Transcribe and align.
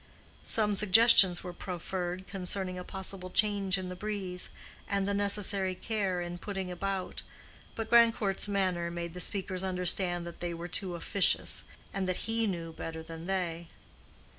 Some 0.47 0.73
suggestions 0.73 1.43
were 1.43 1.53
proffered 1.53 2.25
concerning 2.25 2.79
a 2.79 2.83
possible 2.83 3.29
change 3.29 3.77
in 3.77 3.87
the 3.87 3.95
breeze, 3.95 4.49
and 4.89 5.07
the 5.07 5.13
necessary 5.13 5.75
care 5.75 6.21
in 6.21 6.39
putting 6.39 6.71
about, 6.71 7.21
but 7.75 7.87
Grandcourt's 7.91 8.47
manner 8.47 8.89
made 8.89 9.13
the 9.13 9.19
speakers 9.19 9.63
understand 9.63 10.25
that 10.25 10.39
they 10.39 10.55
were 10.55 10.67
too 10.67 10.95
officious, 10.95 11.65
and 11.93 12.09
that 12.09 12.25
he 12.25 12.47
knew 12.47 12.73
better 12.73 13.03
than 13.03 13.27
they. 13.27 13.67